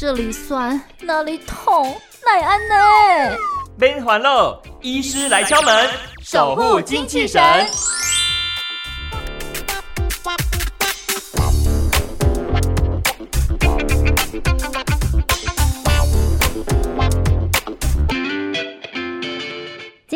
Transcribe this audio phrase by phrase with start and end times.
[0.00, 1.94] 这里酸，那里痛，
[2.24, 3.36] 奈安呢？
[3.76, 5.90] 免烦恼，医师来敲门，
[6.24, 7.42] 守护精气神。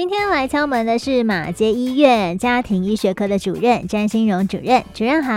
[0.07, 5.33] 今天来敲门的是马街医院家庭医学科的主任詹新荣主任，主任好。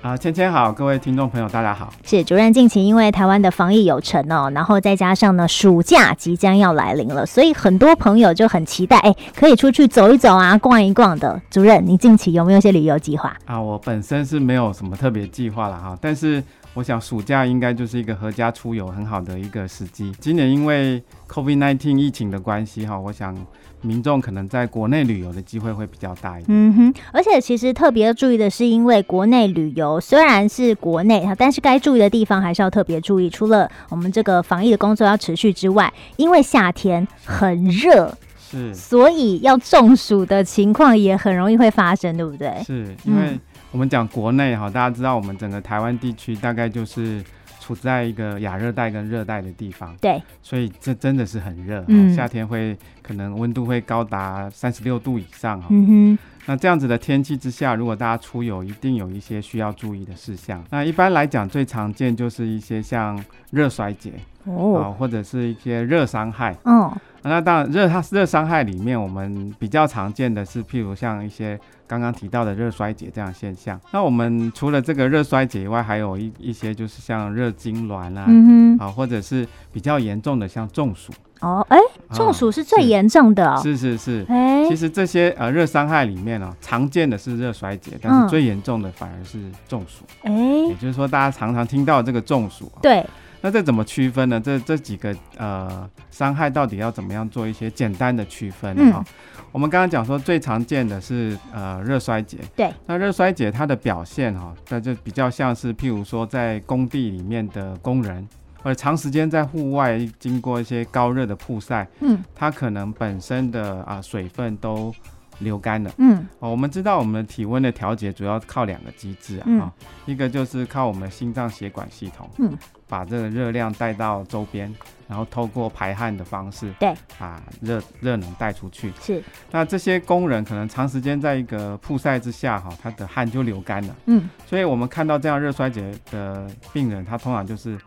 [0.00, 1.92] 啊，芊芊好，各位听众朋友大家好。
[2.04, 11.42] 是主任，近期因为台湾的防疫有成哦，然后再加上呢暑假即将要来临了，所以很多朋友就很期待，哎，可以出去走一走啊，逛一逛的。
[11.50, 13.36] 主任，你近期有没有一些旅游计划？
[13.44, 16.40] 啊，我本身是没有什么特别计划了哈，但是
[16.76, 20.12] 我想暑假应该就是一个合家出游很好的一个时机。
[20.20, 23.34] 今年因为 COVID-19 疫情的关系哈，我想。
[23.82, 26.46] 民众可能在国内旅游的机会会比较大一点。
[26.48, 33.30] 嗯哼，而且其实特别注意的是，因为国内旅游虽然是国内哈，但是该注意的地方还是要特别注意。
[33.30, 38.12] 除了我们这个防疫的工作要持续之外，因为夏天很热，
[38.50, 42.60] 是，所以要中暑的情况也很容易会发生，对不对？
[42.64, 43.38] 是因为
[43.72, 47.22] 我们讲国内哈，大家知道我们整个台湾地区大概就是。
[47.58, 60.62] 处在一个亚热带跟热带的地方，对，所以这真的是很热，嗯，夏天会可能温度会高达三十六度以上，嗯哼，那这样子的天气之下，如果大家出游，一定有一些需要注意的事项。
[60.70, 63.20] 那一般来讲，最常见就是一些像
[63.50, 64.12] 热衰竭
[64.44, 66.96] 哦，啊，或者是一些热伤害，哦。
[67.28, 73.80] 那当然，热它热伤害里面，我们比较常见的是，譬如像一些刚刚提到的热衰竭这样现象。
[73.92, 81.12] 那我们除了这个热衰竭以外，还有一一些就是像热痉挛啊，嗯哼，啊，或者是比较严重的像中暑。
[81.40, 83.60] 哦，哎、欸，中暑是最严重的、哦啊。
[83.60, 90.04] 是是是，哎、欸，其实这些呃热伤害里面呢、哦，常见的是热衰竭，但是最严重的反而是中暑。
[90.22, 92.72] 哎、欸，也就是说，大家常常听到这个中暑。
[92.80, 93.04] 对。
[93.46, 94.40] 那这怎么区分呢？
[94.40, 99.04] 这这几个呃伤害到底要怎么样做一些简单的区分哈、嗯哦？
[99.52, 102.68] 我们刚刚讲说最常见的是呃热衰竭，对。
[102.86, 108.28] 那热衰竭它的表现哈，那就比较像是譬如说在工地里面的工人，
[108.64, 114.92] 或者长时间在户外经过一些高热的曝晒，嗯，它可能本身的啊、呃、水分都。
[115.40, 119.70] 流干了，嗯，哦，我们知道我们的体温的调节主要靠两个机制啊，
[120.06, 122.56] 一个就是靠我们心脏血管系统，嗯，
[122.88, 124.74] 把这个热量带到周边，
[125.08, 128.92] 然后透过排汗的方式，对，把热热能带出去。
[129.00, 137.78] 是，那这些工人可能长时间在一个曝晒之下，哈，他的汗就流干了，嗯，所以我们看到这样热衰竭的病人，他通常就是。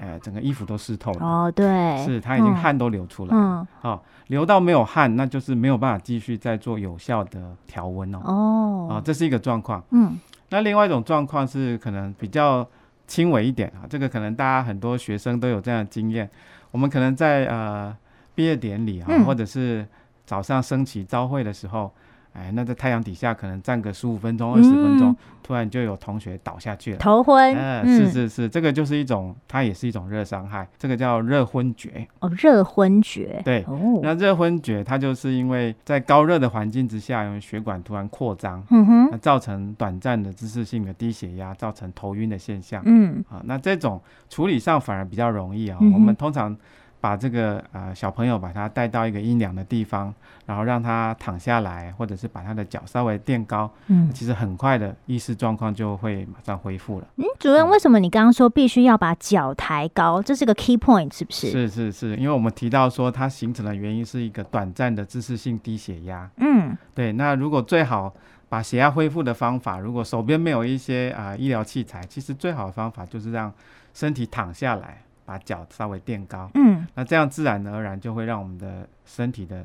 [0.00, 1.66] 呃，整个衣服都湿透了哦，对，
[2.04, 10.16] 是他已经汗都流出来了，嗯，哦，流到没有汗，那就是没有办法继续再做有效的调温哦，哦，啊，这是一个状况，嗯，
[10.50, 12.64] 那另外一种状况是可能比较
[13.08, 16.30] 轻微一点啊，这个可能大家很多学生都有这样的经验，
[16.70, 17.96] 我们可能在呃
[18.36, 19.84] 毕业典礼啊，嗯，或者是
[20.24, 21.92] 早上升旗朝会的时候。
[22.38, 27.54] 哎，那在太阳底下可能站个十五分钟、二十分钟，嗯，突然就有同学倒下去了，头昏。
[27.54, 32.06] 嗯，是是是，这个就是一种，它也是一种热伤害，这个叫热昏厥。
[32.20, 33.42] 哦，热昏厥。
[33.44, 42.82] 对，哦，那热昏厥它就是因为在高热的环境之下，因为血管突然扩张，嗯哼，那造成短暂的姿势性的低血压，造成头晕的现象。
[42.86, 44.00] 嗯，啊，那这种
[44.30, 46.56] 处理上反而比较容易啊，嗯，我们通常。
[47.00, 50.12] 把这个呃小朋友把他带到一个阴凉的地方，
[50.46, 57.06] 然后让他躺下来，或者是把他的脚稍微垫高，嗯，其实很快的意识状况就会马上恢复了。
[57.16, 60.20] 嗯，主任，为什么你刚刚说必须要把脚抬高？
[60.20, 61.50] 这是个 key point，是不是？
[61.50, 66.28] 是是是，因为我们提到说它形成的原因是一个短暂的姿势性低血压。
[66.38, 67.12] 嗯，对。
[67.12, 68.12] 那如果最好
[68.48, 73.52] 把血压恢复的方法，如果手边没有一些啊、呃、医疗器材，其实最好的方法就是让
[73.94, 75.02] 身体躺下来。
[75.28, 79.62] 把脚稍微垫高，嗯，那这样自然而然就会让我们的身体的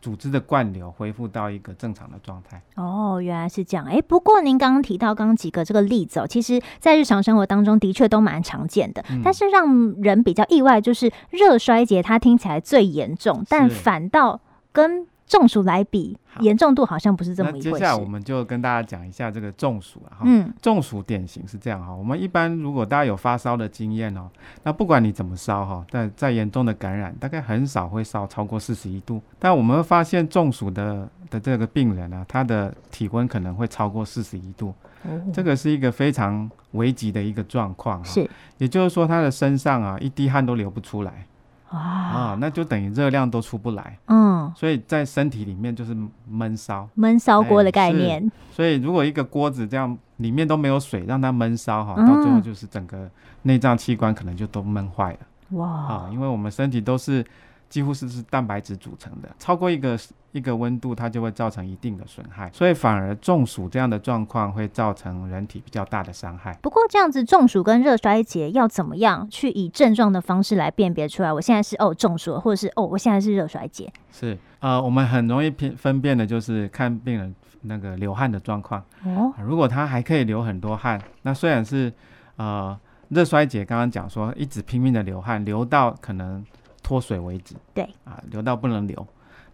[0.00, 2.60] 组织的灌流恢复到一个正常的状态。
[2.74, 3.86] 哦，原来是这样。
[3.86, 14.40] 哎，不过您刚刚提到刚刚几个这个例子哦，其实在日常生活当中的确都蛮常见的，嗯，但是让人比较意外就是热衰竭，它听起来最严重，但反倒
[14.72, 17.70] 跟中暑来比，严重度好像不是这么一回事。
[17.70, 20.22] 那接下来我们就跟大家讲一下这个中暑啊。
[20.22, 21.92] 嗯，中暑典型是这样哈。
[21.92, 24.30] 我们一般如果大家有发烧的经验哦，
[24.62, 29.20] 那不管你怎么烧哈，但再严重的感染，大概很少会烧超过四十一度。
[29.40, 34.72] 但我们会发现中暑的的这个病人呢，他的体温可能会超过四十一度。
[35.02, 38.04] 哦，这个是一个非常危急的一个状况。
[38.04, 41.26] 是，也就是说他的身上啊一滴汗都流不出来。
[41.68, 45.96] 啊，啊，那就等于热量都出不来，嗯，所以在身体里面就是
[46.28, 52.06] 闷烧，闷烧锅的概哎念，所以如果一个锅子这样里面都没有水，让它闷烧哈，嗯。
[52.06, 53.10] 到最后就是整个
[53.42, 55.18] 内脏器官可能就都闷坏了。
[55.58, 57.24] 哇，啊，因为我们身体都是
[57.68, 59.98] 几乎是是蛋白质组成的，超过一个
[60.32, 66.56] 一个温度，它就会造成一定的损害，所以反而中暑这样的状况会造成人体比较大的伤害。
[66.62, 71.32] 不过这样子中暑跟热衰竭要怎么样去以症状的方式来辨别出来？
[71.32, 73.92] 我现在是哦中暑了，或者是哦我现在是热衰竭。
[74.12, 78.82] 是呃，我们很容易分分辨的就是看病人那个流汗的状况。
[79.04, 81.92] 哦，如果他还可以流很多汗，那虽然是
[82.36, 82.78] 呃
[83.08, 86.44] 热衰竭，刚刚讲说一直拼命的流汗，流到可能
[86.84, 87.56] 脱水为止。
[87.74, 89.04] 对啊，流到不能流。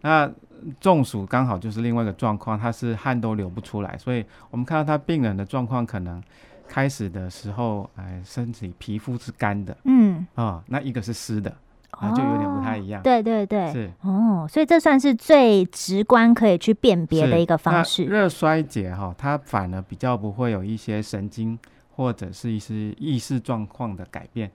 [0.03, 0.31] 那
[0.79, 6.23] 中暑刚好就是另外一个状况，它是汗都流不出来，所以我们看到他病人的状况，可能
[6.69, 11.55] 开始的时候，哎，身体皮肤是干的嗯，啊、那一个是湿的，
[11.91, 13.01] 啊，就有点不太一样。
[13.01, 18.05] 哦对对对，是哦，所以这算是最直观可以去辨别的一个方式。
[18.05, 21.59] 热衰竭哈，它反而比较不会有一些神经
[21.95, 24.51] 或者是一些意识状况的改变。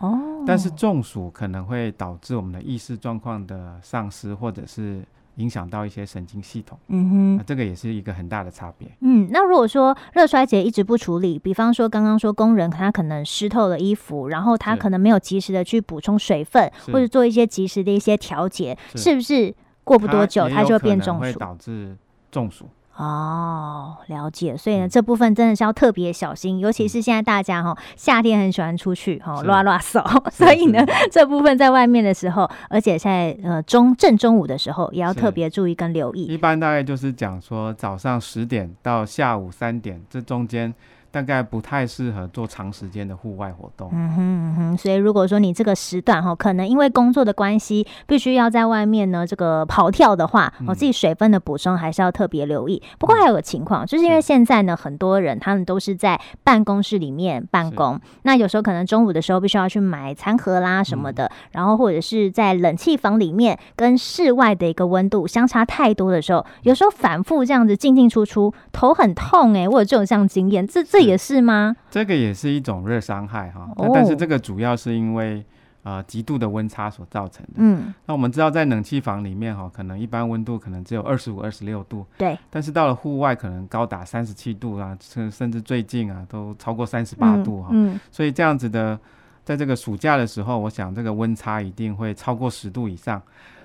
[0.00, 5.02] 哦，但是中暑可能会导致我们的意识状况的丧失，或者是
[5.36, 6.78] 影响到一些神经系统。
[6.88, 8.88] 嗯哼，那这个也是一个很大的差别。
[9.00, 19.54] 嗯，那如果说热衰竭一直不处理，比方说刚刚说工人他可能湿透了衣服，然后他可能没有及时的去补充水分，或者做一些及时的一些调节，是是不是
[19.84, 21.20] 过不多久它他就变中暑？
[21.22, 21.96] 会导致
[22.30, 22.68] 中暑。
[22.96, 24.56] 哦，了解。
[24.56, 30.02] 所以呢，嗯这部分真的是要特别小心，尤其是现在大家哈、夏天很喜欢出去哈是乱乱扫，
[30.32, 36.24] 所以呢，这部分在外面的时候，而且在呃中正中午的时候，也要特别注意跟留意。
[36.24, 40.74] 一般大概就是讲说早上十点到下午三点这中间。
[41.16, 43.88] 大概不太适合做长时间的户外活动。
[43.90, 52.82] 嗯哼嗯哼，所以如果说你这个时段哈，可能因为工作的关系，必须要在外面呢这个跑跳的话，我、嗯自己水分的补充还是要特别留意。
[52.98, 71.05] 不过还有个情况，就是因为现在呢，很多人他们都是在办公室里面办公，那有时候可能中午的时候必须要去买餐盒啦什么的，嗯、然后或者是在冷气房里面跟室外的一个温度相差太多的时候，有时候反复这样子进进出出，头很痛哎、欸，我有这种这样经验，这这。
[71.06, 71.74] 也是吗？
[71.90, 75.44] 这个也是一种热伤害哈，哦、但是这个主要是因为
[75.82, 77.52] 呃极度的温差所造成的。
[77.56, 82.36] 嗯，那我们知道在冷气房里面哈，可能一般温度可能只有二十五、二十六度，对。
[82.50, 87.68] 但是到了户外，可能高达三十七度啊，甚甚至最近啊都超过三十八度哈。
[87.72, 87.94] 嗯。
[87.94, 88.98] 嗯所以这样子的，
[89.44, 93.22] 在这个暑假的时候，我想这个温差一定会超过十度以上。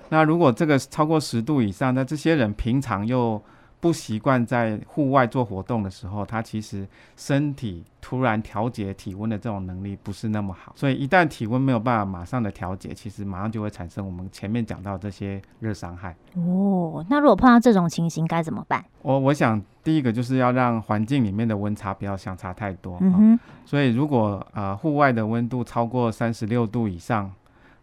[0.08, 3.42] 那如果这个超过十度以上，那这些人平常又
[3.82, 6.86] 不习惯在户外做活动的时候，他其实
[7.16, 16.14] 身体突然调节体温的这种能力不是那么好，所以一旦体温没有办法马上的调节，其实马上就会产生我们前面讲到这些热伤害。
[16.34, 18.84] 哦，那如果碰到这种情形该怎么办？
[19.02, 22.98] 我我想第一个就是要让环境里面的温差不要相差太多。
[23.00, 27.28] 嗯哼，所以如果呃户外的温度超过三十六度以上。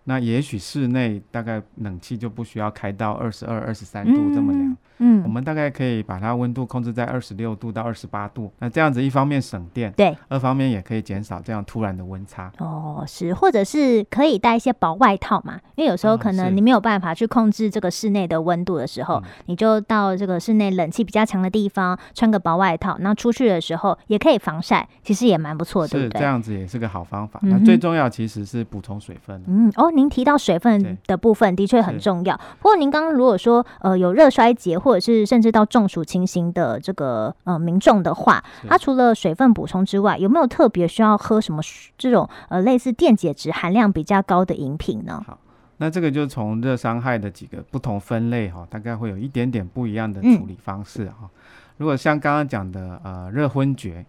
[0.06, 8.52] 那也许室内大概冷气就不需要开到二十二、二十三度这么凉，嗯，嗯，我们大概可以把它温度控制在二十六度到二十八度。
[8.58, 12.52] 那这样子一方面省电，对，二方面也可以减少这样突然的温差。
[12.58, 26.18] 哦，是，或者是可以带一些薄外套嘛，因为有时候可能你没有办法去控制这个室内的温度的时候，嗯、你就到这个室内冷气比较强的地方，穿个薄外套，那出去的时候也可以防晒，其实也蛮不错的，对不对？
[26.18, 27.40] 是这样子也是个好方法。
[27.44, 29.40] 嗯、那最重要其实是补充水分。
[29.46, 29.92] 嗯，哦。
[30.00, 41.62] 您提到水分的部分的确很重要，不过您刚刚如果说呃有热衰竭或者是甚至到中暑情形的这个呃民众的话，他除了水分补充之外，有没有特别需要喝什么
[41.98, 45.22] 这种呃类似电解质含量比较高的饮品呢？
[45.28, 45.38] 好，
[45.78, 51.18] 那这个就从热伤害的几个不同分类哈，大概会有一点点不一样的处理方式哈。
[51.24, 51.30] 嗯、
[51.78, 54.06] 如果像刚刚讲的呃热昏厥，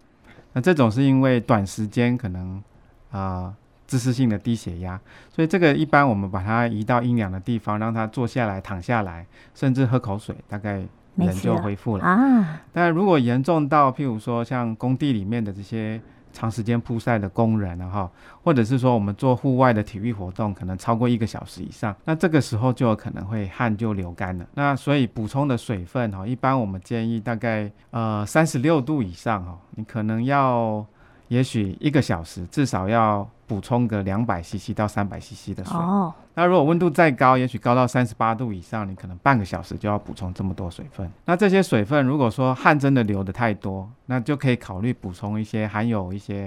[0.53, 2.63] 那这种是因为短时间可能
[3.11, 3.19] 啊。
[3.19, 3.55] 呃
[3.91, 4.97] 姿势性的低血压，
[5.29, 10.81] 所以这个一般我们把它移到阴凉的地方，让它坐下来、躺下来，甚至喝口水，大概
[11.17, 12.61] 人就恢复了啊。
[12.71, 15.99] 但如果严重到譬如说像工地里面的这些
[16.31, 18.09] 长时间曝晒的工人哈，
[18.45, 24.45] 或者是说我们做户外的体育活动，可能超过一个小时以上，那这个时候就有可能会汗就流干了。
[24.53, 30.85] 那所以补充的水分哈，一般我们建议大概呃三十六度以上哈，你可能要
[31.31, 33.27] 也许一个小时至少要。
[33.47, 35.75] 补充个两百 CC 到三百 CC 的水。
[35.75, 41.11] 哦，那如果温度再高，也许高到三十八度以上，你可能半个小时就要补充这么多水分。
[41.25, 46.45] 那这些水分，如果说汗真的流得太多，那就可以考虑补充一些含有一些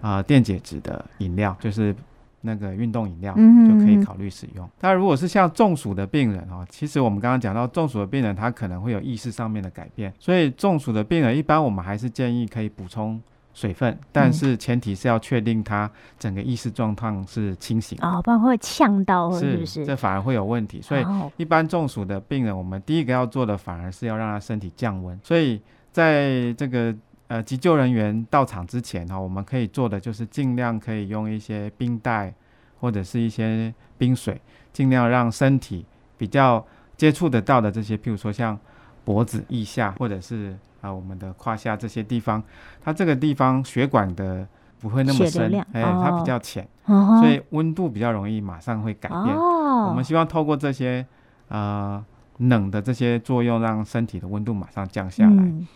[0.00, 1.94] 啊、呃、电解质的饮料，就是
[2.40, 4.68] 那个运动饮料，嗯、就可以考虑使用。
[4.80, 13.22] 那如果是像中暑的病人哦，其实我们刚刚讲到中暑的病人，他可能会有意识上面的改变，所以中暑的病人一般我们还是建议可以补充
[13.52, 19.66] 水分，但是前提是要确定他整个意识状况是清醒哦，不然会呛到，是不是？
[19.66, 20.80] 是，这反而会有问题。
[20.80, 21.04] 所以
[21.36, 25.18] 一般中暑的病人，我们第一个要做的反而是要让他身体降温。
[25.22, 26.94] 所以在这个
[27.26, 32.32] 呃急救人员到场之前哈，我们可以做的就是尽量可以用一些冰袋
[32.78, 34.40] 或者是一些冰水，
[34.72, 35.84] 尽量让身体
[36.16, 36.64] 比较
[36.96, 38.58] 接触得到的这些，譬如说像
[39.04, 40.56] 脖子腋下或者是。
[40.80, 42.42] 啊，我们的胯下这些地方，
[42.82, 44.48] 它这个地方血管的
[44.80, 49.36] 不会那么深，哎，它比较浅，哦，所以温度比较容易马上会改变。
[49.36, 51.04] 哦，我们希望透过这些
[51.48, 52.02] 呃
[52.38, 55.30] 冷的这些作用，让身体的温度马上降下来。
[55.30, 55.68] 嗯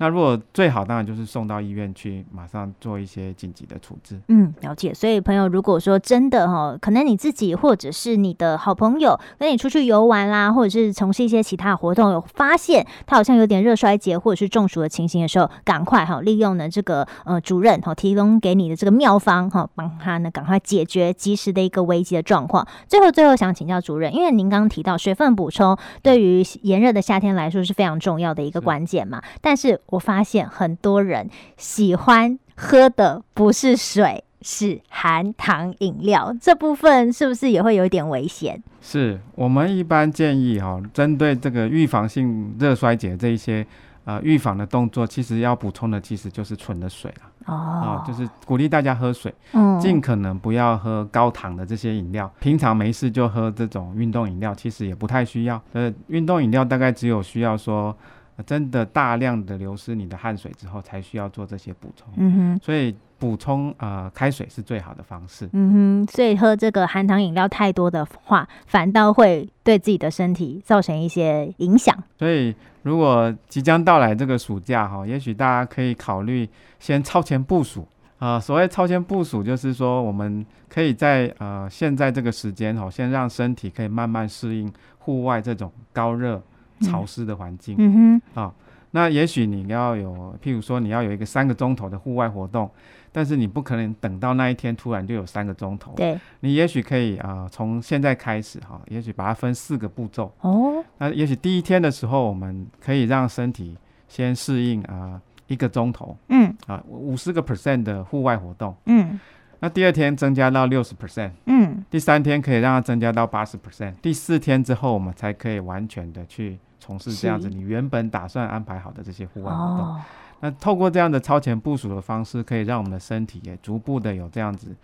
[0.00, 4.18] 那如果最好当然就是送到医院去，马上做一些紧急的处置。
[4.28, 4.94] 嗯，了解。
[4.94, 22.66] 所以朋友，如果说真的哈，可能你自己或者是你的好朋友跟你出去游玩啦，或者是从事一些其他活动，有发现他好像有点热衰竭或者是中暑的情形的时候，赶快哈利用呢这个呃主任哈提供给你的这个妙方哈，帮他呢赶快解决及时的一个危机的状况。
[22.88, 29.78] 最后最后想请教主任，因为您刚刚提到水分补充对于炎热的夏天来说是非常重要的一个关键嘛，但是。
[29.90, 36.34] 我发现很多人喜欢喝的不是水，是含糖饮料。
[36.40, 38.62] 这部分是不是也会有一点危险？
[38.80, 43.66] 是我们一般建议哈、哦，针对这个预防性热衰竭这一些
[44.04, 47.26] 呃预防的动作，其实要补充的其实就是纯的水了。
[47.46, 52.30] 哦，哦，就是鼓励大家喝水，嗯，尽可能不要喝高糖的这些饮料。
[52.40, 55.60] 平常没事就喝这种运动饮料，其实也不太需要。
[55.72, 57.96] 呃，运动饮料大概只有需要说。
[58.42, 62.08] 真的大量的流失你的汗水之后，才需要做这些补充。
[62.16, 65.48] 嗯哼，所以补充呃开水是最好的方式。
[65.52, 71.96] 嗯哼，所以喝这个含糖饮料太多的话，反倒会对自己的身体造成一些影响。
[72.18, 77.86] 所以如果即将到来这个暑假哈，也许大家可以考虑先超前部署
[78.18, 78.40] 啊、呃。
[78.40, 86.40] 所谓超前部署，就是说我们可以在呃现在这个时间哈，先让身体可以慢慢适应户外这种高热。
[86.80, 88.54] 潮湿的环境，嗯哼，啊、哦，
[88.92, 92.70] 那也许你要有，譬如说你要有一个三个钟头的户外活动，
[93.12, 103.76] 但是你不可能等到那一天突然就有三个钟头，对，你也许可以啊，从、呃、现在开始哈、哦，也许把它分四个步骤，哦，那也许第一天的时候，我们可以让身体
[104.08, 109.20] 先适应啊、呃、一个钟头，嗯，啊五十个 percent 的户外活动，嗯。
[109.62, 119.86] 那第二天增加到六十 percent，嗯，第三天可以让它增加到八十 percent，第四天之后我们才可以完全的去从事这样子你原本打算安排好的这些户外活动。
[119.86, 120.00] 哦。
[120.40, 124.74] 那透过这样的超前部署的方式，可以让我们的身体也逐步的有这样子。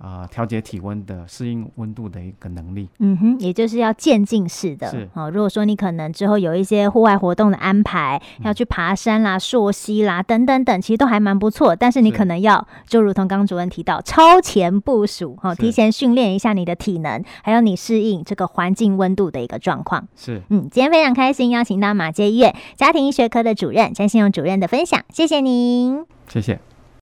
[0.00, 2.88] 啊、呃，调节体温的、适应温度的一个能力。
[3.00, 4.90] 嗯哼，也就是要渐进式的。
[4.90, 11.76] 是哦，如果说你可能之后有一些户外活动的安排，嗯、要去爬山啦、溯溪啦等等等，其实都还蛮不错。
[11.76, 20.08] 但是你可能要，就如同刚刚主任提到，超前部署，哦，提前训练一下你的体能，还有你适应这个环境温度的一个状况。
[20.16, 26.58] 是，嗯，今天非常开心邀请到马街医院家庭医学科的主任詹信勇主任的分享，谢谢您，谢谢。